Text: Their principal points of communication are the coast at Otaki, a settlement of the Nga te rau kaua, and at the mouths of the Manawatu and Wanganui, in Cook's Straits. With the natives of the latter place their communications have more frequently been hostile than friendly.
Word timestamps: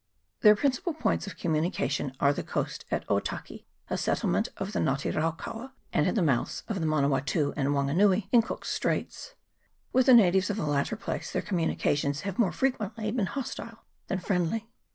Their 0.39 0.55
principal 0.55 0.95
points 0.95 1.27
of 1.27 1.37
communication 1.37 2.13
are 2.19 2.33
the 2.33 2.41
coast 2.41 2.85
at 2.89 3.05
Otaki, 3.07 3.65
a 3.87 3.99
settlement 3.99 4.49
of 4.57 4.71
the 4.73 4.79
Nga 4.79 4.97
te 4.97 5.11
rau 5.11 5.29
kaua, 5.31 5.73
and 5.93 6.07
at 6.07 6.15
the 6.15 6.23
mouths 6.23 6.63
of 6.67 6.79
the 6.79 6.87
Manawatu 6.87 7.53
and 7.55 7.69
Wanganui, 7.69 8.27
in 8.31 8.41
Cook's 8.41 8.69
Straits. 8.71 9.35
With 9.93 10.07
the 10.07 10.15
natives 10.15 10.49
of 10.49 10.57
the 10.57 10.65
latter 10.65 10.95
place 10.95 11.31
their 11.31 11.43
communications 11.43 12.21
have 12.21 12.39
more 12.39 12.51
frequently 12.51 13.11
been 13.11 13.27
hostile 13.27 13.83
than 14.07 14.17
friendly. 14.17 14.71